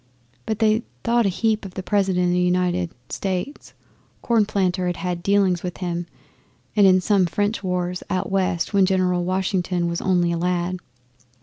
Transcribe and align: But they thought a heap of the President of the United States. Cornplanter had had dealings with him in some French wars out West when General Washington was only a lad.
But 0.47 0.57
they 0.57 0.81
thought 1.03 1.27
a 1.27 1.29
heap 1.29 1.63
of 1.63 1.75
the 1.75 1.83
President 1.83 2.25
of 2.25 2.31
the 2.31 2.39
United 2.39 2.89
States. 3.09 3.75
Cornplanter 4.23 4.87
had 4.87 4.97
had 4.97 5.21
dealings 5.21 5.61
with 5.61 5.77
him 5.77 6.07
in 6.73 6.99
some 7.01 7.27
French 7.27 7.63
wars 7.63 8.01
out 8.09 8.31
West 8.31 8.73
when 8.73 8.87
General 8.87 9.23
Washington 9.23 9.87
was 9.87 10.01
only 10.01 10.31
a 10.31 10.39
lad. 10.39 10.77